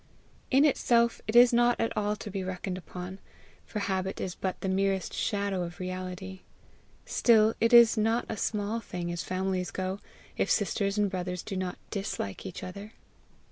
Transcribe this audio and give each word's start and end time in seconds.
In 0.49 0.65
itself 0.65 1.21
it 1.27 1.35
is 1.35 1.53
not 1.53 1.79
at 1.79 1.95
all 1.95 2.15
to 2.15 2.31
be 2.31 2.43
reckoned 2.43 2.75
upon, 2.75 3.19
for 3.67 3.77
habit 3.77 4.19
is 4.19 4.33
but 4.33 4.59
the 4.61 4.67
merest 4.67 5.13
shadow 5.13 5.61
of 5.61 5.79
reality. 5.79 6.39
Still 7.05 7.53
it 7.61 7.71
is 7.71 7.97
not 7.99 8.25
a 8.27 8.35
small 8.35 8.79
thing, 8.79 9.11
as 9.11 9.23
families 9.23 9.69
go, 9.69 9.99
if 10.37 10.49
sisters 10.49 10.97
and 10.97 11.07
brothers 11.11 11.43
do 11.43 11.55
not 11.55 11.77
dislike 11.91 12.47
each 12.47 12.63
other. 12.63 12.93